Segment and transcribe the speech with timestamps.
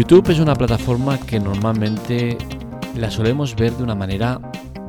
[0.00, 2.38] YouTube es una plataforma que normalmente
[2.96, 4.40] la solemos ver de una manera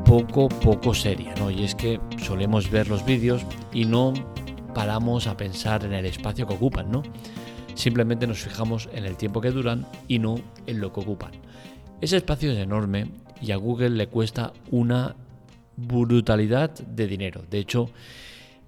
[0.05, 1.51] poco, poco seria, ¿no?
[1.51, 4.13] Y es que solemos ver los vídeos y no
[4.73, 7.03] paramos a pensar en el espacio que ocupan, ¿no?
[7.73, 10.35] Simplemente nos fijamos en el tiempo que duran y no
[10.65, 11.31] en lo que ocupan.
[11.99, 13.07] Ese espacio es enorme
[13.41, 15.17] y a Google le cuesta una
[15.75, 17.43] brutalidad de dinero.
[17.51, 17.89] De hecho,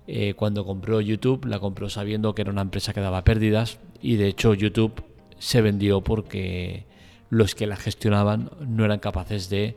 [0.07, 4.17] eh, cuando compró YouTube, la compró sabiendo que era una empresa que daba pérdidas y
[4.17, 5.12] de hecho YouTube
[5.43, 6.85] se vendió porque
[7.29, 9.75] los que la gestionaban no eran capaces de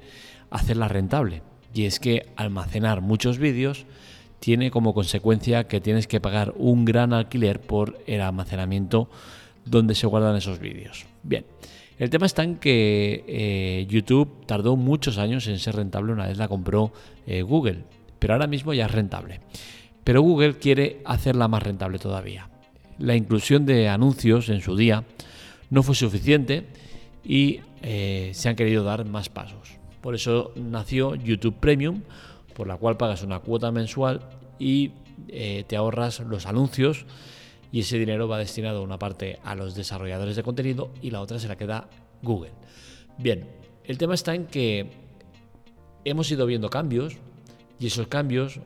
[0.48, 1.43] hacerla rentable.
[1.74, 3.84] Y es que almacenar muchos vídeos
[4.38, 9.10] tiene como consecuencia que tienes que pagar un gran alquiler por el almacenamiento
[9.65, 11.05] donde se guardan esos vídeos.
[11.24, 11.45] Bien,
[11.98, 16.38] el tema está en que eh, YouTube tardó muchos años en ser rentable una vez
[16.38, 16.93] la compró
[17.27, 17.83] eh, Google,
[18.21, 19.41] pero ahora mismo ya es rentable.
[20.05, 22.51] Pero Google quiere hacerla más rentable todavía.
[23.01, 25.02] La inclusión de anuncios en su día
[25.71, 26.67] no fue suficiente
[27.25, 29.79] y eh, se han querido dar más pasos.
[30.01, 32.03] Por eso nació YouTube Premium,
[32.55, 34.21] por la cual pagas una cuota mensual
[34.59, 34.93] y
[35.29, 37.07] eh, te ahorras los anuncios
[37.73, 41.39] y ese dinero va destinado una parte a los desarrolladores de contenido y la otra
[41.39, 41.89] se la queda
[42.23, 42.53] Google.
[43.19, 43.49] Bien,
[43.85, 44.91] el tema está en que
[46.05, 47.17] hemos ido viendo cambios
[47.79, 48.61] y esos cambios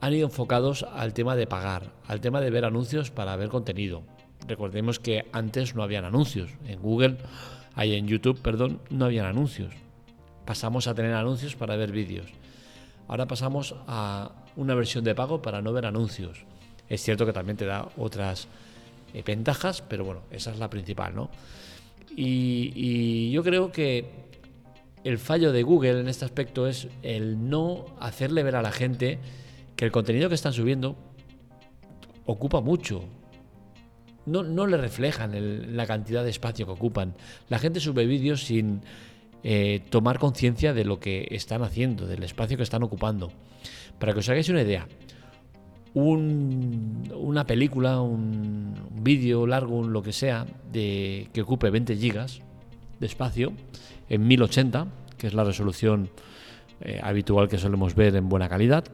[0.00, 4.02] han ido enfocados al tema de pagar, al tema de ver anuncios para ver contenido.
[4.46, 6.50] Recordemos que antes no habían anuncios.
[6.66, 7.18] En Google,
[7.74, 9.74] ahí en YouTube, perdón, no habían anuncios.
[10.44, 12.26] Pasamos a tener anuncios para ver vídeos.
[13.08, 16.44] Ahora pasamos a una versión de pago para no ver anuncios.
[16.88, 18.48] Es cierto que también te da otras
[19.12, 21.30] eh, ventajas, pero bueno, esa es la principal, ¿no?
[22.16, 24.26] Y, y yo creo que
[25.04, 29.18] el fallo de Google en este aspecto es el no hacerle ver a la gente
[29.74, 30.96] que el contenido que están subiendo
[32.24, 33.04] ocupa mucho,
[34.26, 37.14] no, le reflejan la cantidad de espacio que ocupan.
[37.48, 38.82] La gente sube vídeos sin
[39.42, 43.30] eh, tomar conciencia de lo que están haciendo, del espacio que están ocupando.
[43.98, 44.86] Para que os hagáis una idea,
[45.94, 52.40] una película, un, vídeo largo, lo que sea, de, que ocupe 20 gigas
[52.98, 53.52] de espacio
[54.08, 56.10] en 1080, que es la resolución
[56.80, 58.84] eh, habitual que solemos ver en buena calidad,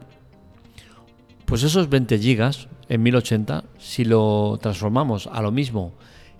[1.53, 5.93] pues esos 20 gigas en 1080, si lo transformamos a lo mismo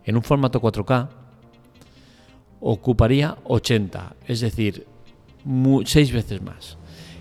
[0.06, 1.07] en un formato 4K,
[2.59, 4.88] ocuparía 80, es decir,
[5.85, 6.79] 6 veces más.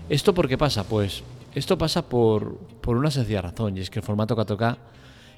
[0.09, 0.85] ¿Esto por qué pasa?
[0.85, 1.21] Pues
[1.53, 4.75] esto pasa por, por una sencilla razón, y es que el formato 4K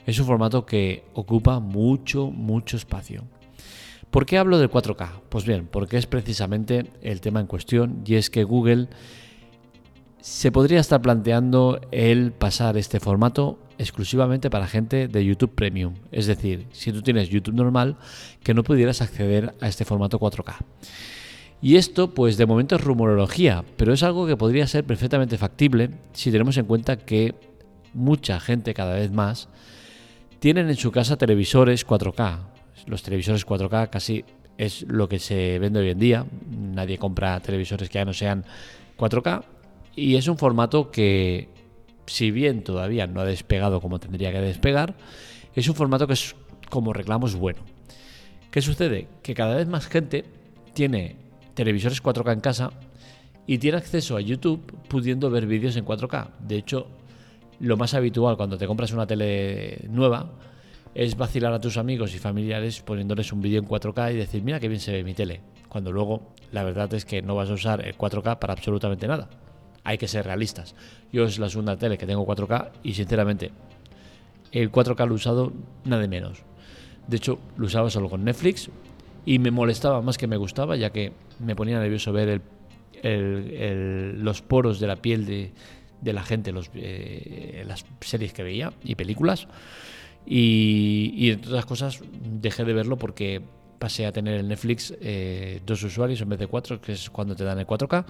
[0.06, 3.26] es un formato que ocupa mucho, mucho espacio.
[4.10, 5.10] ¿Por qué hablo del 4K?
[5.28, 8.88] Pues bien, porque es precisamente el tema en cuestión, y es que Google
[10.26, 15.94] se podría estar planteando el pasar este formato exclusivamente para gente de YouTube Premium.
[16.12, 17.98] Es decir, si tú tienes YouTube normal,
[18.42, 20.56] que no pudieras acceder a este formato 4K.
[21.62, 25.92] Y esto, pues de momento es rumorología, pero es algo que podría ser perfectamente factible
[26.14, 27.36] si tenemos en cuenta que
[27.94, 29.48] mucha gente cada vez más
[30.40, 32.40] tienen en su casa televisores 4K.
[32.88, 34.26] Los televisores 4K casi
[34.58, 36.26] es lo que se vende hoy en día.
[36.50, 38.44] Nadie compra televisores que ya no sean
[38.98, 39.44] 4K
[39.96, 41.50] y es un formato que,
[42.06, 44.96] si bien todavía no ha despegado como tendría que despegar,
[45.56, 46.36] es un formato que es
[46.70, 47.60] como reclamos bueno.
[48.52, 49.08] ¿Qué sucede?
[49.22, 50.26] Que cada vez más gente
[50.74, 51.16] tiene
[51.54, 52.72] televisores 4K en casa
[53.48, 56.30] y tiene acceso a YouTube pudiendo ver vídeos en 4K.
[56.40, 56.88] De hecho,
[57.60, 60.32] lo más habitual cuando te compras una tele nueva
[60.94, 64.60] es vacilar a tus amigos y familiares poniéndoles un vídeo en 4K y decir, mira
[64.60, 65.42] qué bien se ve mi tele.
[65.70, 69.30] Cuando luego la verdad es que no vas a usar el 4K para absolutamente nada
[69.86, 70.76] hay que ser realistas.
[71.14, 73.52] Yo es la segunda tele que tengo 4K y sinceramente
[74.52, 75.54] el 4K lo he usado
[75.86, 76.44] nada de menos.
[77.08, 78.70] De hecho, lo usaba solo con Netflix
[79.26, 82.42] y me molestaba más que me gustaba, ya que me ponía nervioso ver
[83.04, 85.26] los poros de la piel
[86.02, 89.48] de, la gente, los, eh, las series que veía y películas.
[90.26, 92.02] Y, y entre otras cosas,
[92.42, 93.44] dejé de verlo porque
[93.78, 97.36] pasé a tener el Netflix eh, dos usuarios en vez de cuatro, que es cuando
[97.36, 98.06] te dan el 4K,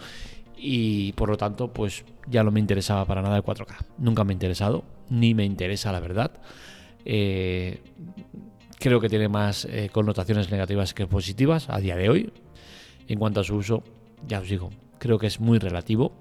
[0.57, 3.85] y por lo tanto pues ya no me interesaba para nada el 4K.
[3.97, 6.31] Nunca me ha interesado, ni me interesa la verdad.
[7.05, 7.79] Eh,
[8.79, 12.33] creo que tiene más eh, connotaciones negativas que positivas a día de hoy.
[13.07, 13.83] En cuanto a su uso,
[14.27, 16.13] ya os digo, creo que es muy relativo.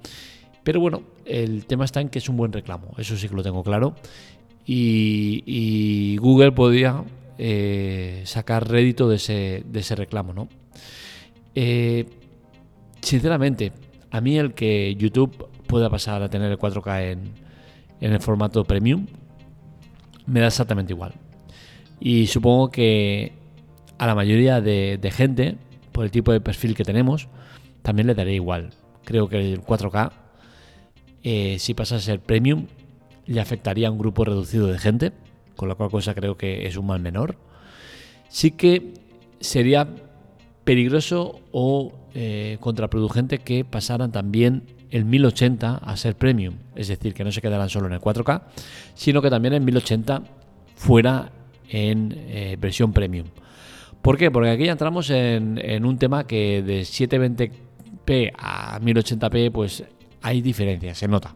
[0.62, 3.42] Pero bueno, el tema está en que es un buen reclamo, eso sí que lo
[3.42, 3.94] tengo claro.
[4.66, 7.04] Y, Google podía
[7.36, 10.48] eh, sacar rédito de ese, de ese reclamo, ¿no?
[13.00, 13.72] sinceramente,
[14.14, 17.32] a mí el que YouTube pueda pasar a tener el 4K en,
[18.00, 19.06] el formato premium
[20.26, 21.14] me da exactamente igual.
[21.98, 23.32] Y supongo que
[23.98, 25.56] a la mayoría de, gente,
[25.90, 27.26] por el tipo de perfil que tenemos,
[27.82, 28.70] también le daría igual.
[29.04, 30.12] Creo que el 4K,
[31.24, 32.68] eh, si pasa a ser premium,
[33.26, 35.10] le afectaría a un grupo reducido de gente,
[35.56, 37.36] con la cual cosa creo que es un mal menor.
[38.28, 38.94] Sí que
[39.40, 39.88] sería
[40.64, 47.24] peligroso o eh, contraproducente que pasaran también el 1080 a ser premium, es decir, que
[47.24, 48.42] no se quedaran solo en el 4K,
[48.94, 50.22] sino que también el 1080
[50.76, 51.32] fuera
[51.68, 53.26] en eh, versión premium.
[54.00, 54.30] ¿Por qué?
[54.30, 59.82] Porque aquí ya entramos en, un tema que de 720p a 1080p pues
[60.20, 61.34] hay diferencias, se nota.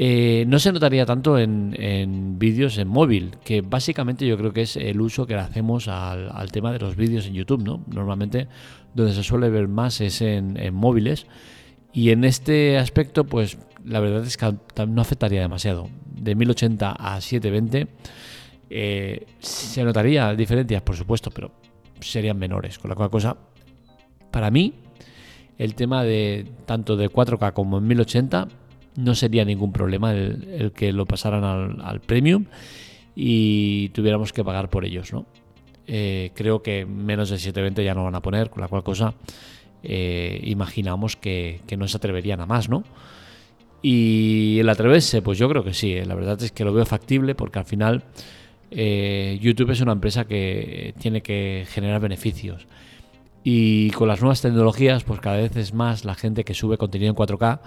[0.00, 4.76] Eh, no se notaría tanto en, vídeos en móvil, que básicamente yo creo que es
[4.76, 7.82] el uso que le hacemos al, tema de los vídeos en YouTube, ¿no?
[7.88, 8.46] Normalmente
[8.94, 11.26] donde se suele ver más es en, móviles.
[11.92, 14.54] Y en este aspecto, pues la verdad es que
[14.86, 15.88] no afectaría demasiado.
[16.14, 17.88] De 1080 a 720
[18.70, 21.50] eh, se notaría diferencias, por supuesto, pero
[21.98, 22.78] serían menores.
[22.78, 23.36] Con la cual cosa,
[24.30, 24.74] para mí,
[25.56, 28.48] el tema de tanto de 4K como en 1080
[28.98, 31.44] no sería ningún problema el, que lo pasaran
[31.80, 32.46] al, premium
[33.14, 35.24] y tuviéramos que pagar por ellos, ¿no?
[35.86, 39.14] Eh, creo que menos de 720 ya no van a poner, con la cual cosa
[39.84, 42.82] eh, imaginamos que, no se atreverían a más, ¿no?
[43.82, 46.84] Y el atreverse, pues yo creo que sí, eh, la verdad es que lo veo
[46.84, 48.02] factible porque al final
[48.70, 52.66] YouTube es una empresa que tiene que generar beneficios.
[53.44, 57.10] Y con las nuevas tecnologías, pues cada vez es más la gente que sube contenido
[57.10, 57.60] en 4K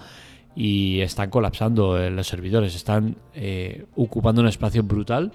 [0.56, 5.31] y están colapsando eh, los servidores, están eh, ocupando un espacio brutal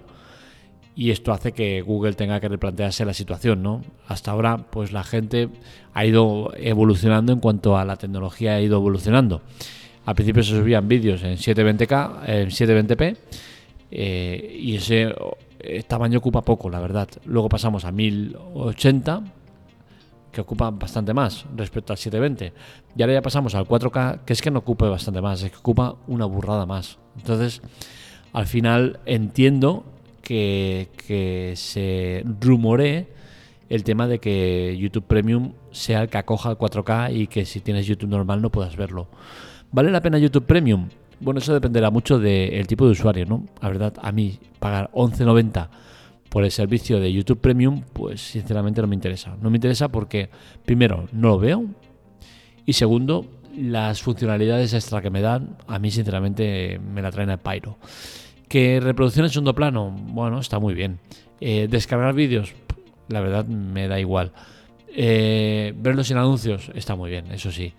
[0.95, 3.83] y esto hace que Google tenga que replantearse la situación, ¿no?
[4.09, 5.49] Hasta ahora, pues la gente
[5.93, 9.43] ha ido evolucionando en cuanto a la tecnología ha ido evolucionando.
[10.07, 13.17] Al principio se subían vídeos en 720K, en 720p,
[13.91, 15.15] y ese
[15.87, 17.09] tamaño ocupa poco, la verdad.
[17.27, 19.23] Luego pasamos a 1080,
[20.37, 22.53] que ocupa bastante más respecto al 720.
[22.95, 25.57] Y ahora ya pasamos al 4K, que es que no ocupa bastante más, es que
[25.57, 26.99] ocupa una burrada más.
[27.17, 27.63] Entonces,
[28.35, 29.87] al final entiendo
[30.21, 33.09] que, se rumoree
[33.71, 37.61] el tema de que YouTube Premium sea el que acoja el 4K y que si
[37.61, 39.09] tienes YouTube normal no puedas verlo.
[39.73, 40.91] ¿Vale la pena YouTube Premium?
[41.19, 43.47] Bueno, eso dependerá mucho del tipo de usuario, ¿no?
[43.63, 45.69] La verdad, a mí pagar 11.90
[46.29, 49.37] por el servicio de YouTube Premium, pues sinceramente no me interesa.
[49.41, 50.29] No me interesa porque,
[50.65, 51.65] primero, no lo veo.
[52.65, 53.27] Y segundo,
[53.57, 57.79] las funcionalidades extra que me dan, a mí sinceramente me la traen al pairo.
[58.49, 60.99] Que reproducción en segundo plano, bueno, está muy bien.
[61.41, 62.55] Eh, descargar vídeos,
[63.09, 64.33] la verdad me da igual.
[64.89, 67.75] Eh, verlos sin anuncios, está muy bien, eso sí.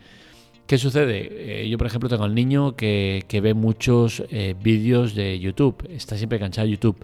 [0.68, 1.62] ¿Qué sucede?
[1.64, 6.18] Eh, yo, por ejemplo, tengo al niño que, ve muchos eh, vídeos de YouTube, está
[6.18, 6.98] siempre enganchado a YouTube.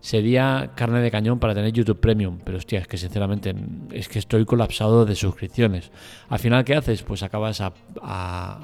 [0.00, 3.54] Sería carne de cañón para tener YouTube Premium, pero hostia, es que sinceramente
[3.92, 5.90] es que estoy colapsado de suscripciones.
[6.28, 7.02] Al final, ¿qué haces?
[7.02, 8.60] Pues acabas a,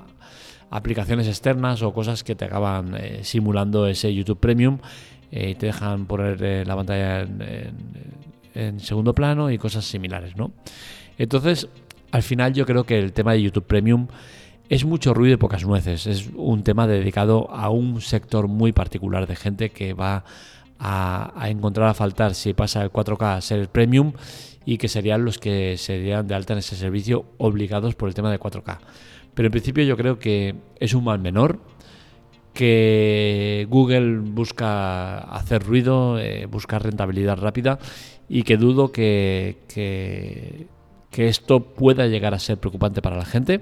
[0.70, 4.78] aplicaciones externas o cosas que te acaban eh, simulando ese YouTube Premium
[5.30, 7.42] y te dejan poner la pantalla en,
[8.54, 10.52] en segundo plano y cosas similares, ¿no?
[11.18, 11.68] Entonces,
[12.10, 14.08] al final yo creo que el tema de YouTube Premium
[14.68, 16.06] es mucho ruido y pocas nueces.
[16.06, 20.24] Es un tema dedicado a un sector muy particular de gente que va
[20.78, 24.12] a, encontrar a faltar si pasa el 4K a ser el premium
[24.64, 28.30] y que serían los que serían de alta en ese servicio obligados por el tema
[28.30, 28.78] de 4K.
[29.34, 31.58] Pero en principio yo creo que es un mal menor,
[32.52, 37.78] que Google busca hacer ruido, eh, buscar rentabilidad rápida
[38.28, 43.60] y que dudo que, que esto pueda llegar a ser preocupante para la gente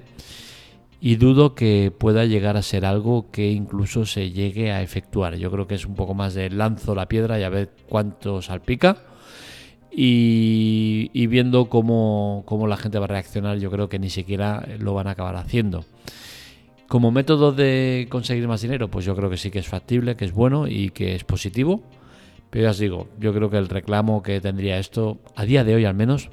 [1.06, 5.36] y dudo que pueda llegar a ser algo que incluso se llegue a efectuar.
[5.36, 8.40] Yo creo que es un poco más de lanzo la piedra y a ver cuánto
[8.40, 8.96] salpica.
[9.90, 14.94] Y, viendo cómo, cómo, la gente va a reaccionar, yo creo que ni siquiera lo
[14.94, 15.84] van a acabar haciendo.
[16.88, 20.24] Como método de conseguir más dinero, pues yo creo que sí que es factible, que
[20.24, 21.82] es bueno y que es positivo.
[22.48, 25.74] Pero ya os digo, yo creo que el reclamo que tendría esto, a día de
[25.74, 26.30] hoy al menos,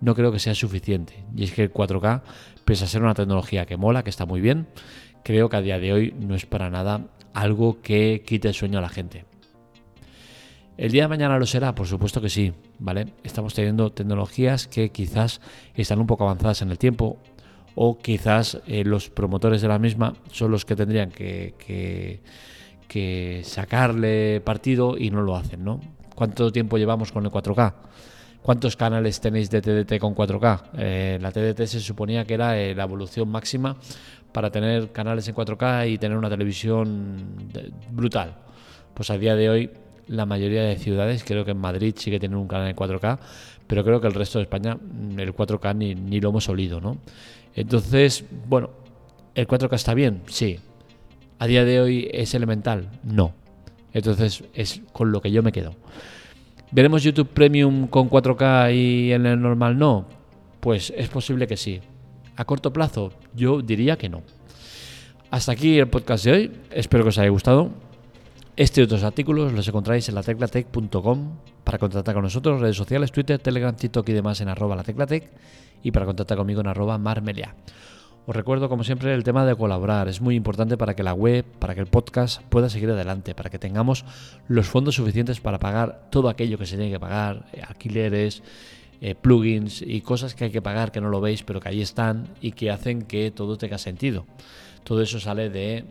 [0.00, 1.24] no creo que sea suficiente.
[1.36, 2.22] Y es que el 4K,
[2.64, 4.66] pese a ser una tecnología que mola, que está muy bien,
[5.24, 8.78] creo que a día de hoy no es para nada algo que quite el sueño
[8.78, 9.24] a la gente.
[10.76, 11.74] ¿El día de mañana lo será?
[11.74, 13.06] Por supuesto que sí, ¿vale?
[13.24, 15.40] Estamos teniendo tecnologías que quizás
[15.74, 17.18] están un poco avanzadas en el tiempo
[17.74, 22.20] o quizás eh, los promotores de la misma son los que tendrían que, que,
[22.86, 25.80] que sacarle partido y no lo hacen, ¿no?
[26.14, 27.74] ¿Cuánto tiempo llevamos con el 4K?
[28.48, 30.70] ¿Cuántos canales tenéis de TDT con 4K?
[30.78, 33.76] Eh, la TDT se suponía que era eh, la evolución máxima
[34.32, 37.50] para tener canales en 4K y tener una televisión
[37.90, 38.38] brutal.
[38.94, 39.70] Pues a día de hoy
[40.06, 41.24] la mayoría de ciudades.
[41.24, 43.18] Creo que en Madrid sí que tienen un canal en 4K,
[43.66, 46.80] pero creo que el resto de España mm, el 4K ni, ni lo hemos olido,
[46.80, 46.96] ¿no?
[47.54, 48.70] Entonces, bueno,
[49.34, 50.22] ¿el 4K está bien?
[50.26, 50.58] Sí.
[51.38, 52.88] ¿A día de hoy es elemental?
[53.04, 53.34] No.
[53.92, 55.74] Entonces es con lo que yo me quedo.
[56.70, 60.06] ¿Veremos YouTube Premium con 4K y en el normal no?
[60.60, 61.80] Pues es posible que sí.
[62.36, 64.22] A corto plazo yo diría que no.
[65.30, 66.52] Hasta aquí el podcast de hoy.
[66.70, 67.70] Espero que os haya gustado.
[68.54, 73.38] Este y otros artículos los encontráis en lateclatec.com para contactar con nosotros, redes sociales, Twitter,
[73.38, 75.30] Telegram, TikTok y demás en arroba lateclatec
[75.82, 77.54] y para contactar conmigo en arroba marmelia.
[78.28, 80.06] Os recuerdo, como siempre, el tema de colaborar.
[80.06, 83.48] Es muy importante para que la web, para que el podcast pueda seguir adelante, para
[83.48, 84.04] que tengamos
[84.48, 88.42] los fondos suficientes para pagar todo aquello que se tiene que pagar, eh, alquileres,
[89.00, 91.80] eh, plugins y cosas que hay que pagar que no lo veis, pero que ahí
[91.80, 94.26] están y que hacen que todo tenga sentido.
[94.84, 95.86] Todo eso sale de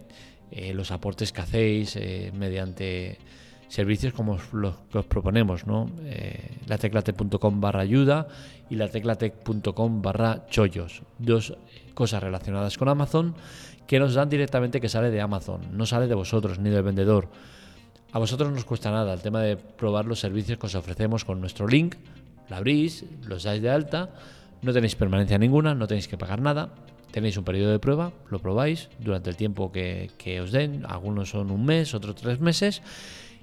[0.52, 1.98] eh, los aportes que hacéis
[2.38, 3.18] mediante
[3.68, 5.90] servicios como los que os proponemos, ¿no?
[6.68, 8.28] lateclatec.com barra ayuda
[8.70, 11.02] y lateclatec.com barra chollos.
[11.18, 11.58] Dos
[11.98, 13.34] cosas relacionadas con Amazon
[13.88, 17.28] que nos dan directamente que sale de Amazon, no sale de vosotros ni del vendedor.
[18.12, 21.26] A vosotros no os cuesta nada el tema de probar los servicios que os ofrecemos
[21.26, 21.96] con nuestro link,
[22.50, 24.14] lo abrís, los dais de alta,
[24.62, 26.70] no tenéis permanencia ninguna, no tenéis que pagar nada,
[27.10, 31.50] tenéis un periodo de prueba, lo probáis durante el tiempo que, os den, algunos son
[31.50, 32.84] un mes, otros tres meses,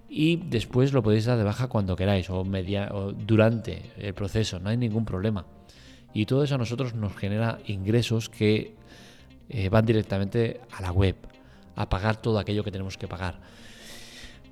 [0.08, 4.60] y después lo podéis dar de baja cuando queráis o, media, o durante el proceso,
[4.60, 5.44] no hay ningún problema.
[6.14, 8.74] Y todo eso a nosotros nos genera ingresos que
[9.48, 11.16] eh, van directamente a la web,
[11.76, 13.40] a pagar todo aquello que tenemos que pagar.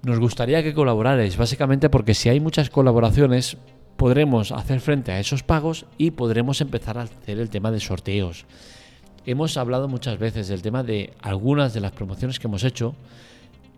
[0.02, 3.56] Nos gustaría que colaborarais, básicamente porque si hay muchas colaboraciones,
[3.96, 8.44] podremos hacer frente a esos pagos y podremos empezar a hacer el tema de sorteos.
[9.24, 12.96] Hemos hablado muchas veces del tema de algunas de las promociones que hemos hecho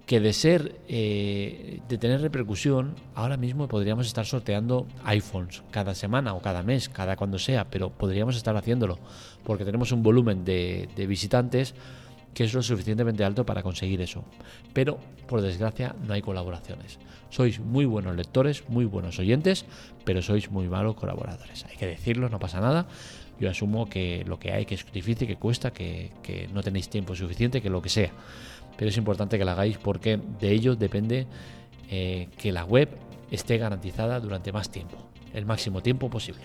[0.07, 6.35] que de ser, eh, de tener repercusión, ahora mismo podríamos estar sorteando iPhones cada semana
[6.35, 8.99] o cada mes, cada cuando sea, pero podríamos estar haciéndolo,
[9.45, 11.75] porque tenemos un volumen de, de visitantes
[12.35, 14.25] que es lo suficientemente alto para conseguir eso.
[14.73, 16.99] Pero, por desgracia, no hay colaboraciones.
[17.31, 19.65] Sois muy buenos lectores, muy buenos oyentes,
[20.05, 21.65] pero sois muy malos colaboradores.
[21.65, 22.87] Hay que decirlo, no pasa nada.
[23.41, 26.89] Yo asumo que lo que hay, que es difícil, que cuesta, que, que no tenéis
[26.89, 28.13] tiempo suficiente, que lo que sea
[28.77, 31.27] pero es importante que la hagáis porque de ello depende
[31.91, 32.89] eh, que la web
[33.31, 34.97] esté garantizada durante más tiempo,
[35.33, 36.43] el máximo tiempo posible.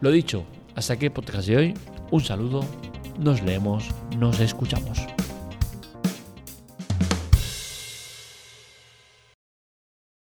[0.00, 1.74] Lo dicho, hasta aquí el podcast de hoy.
[2.10, 2.64] Un saludo,
[3.18, 4.98] nos leemos, nos escuchamos.